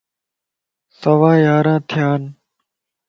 [0.99, 2.21] سوا ياران ٿيان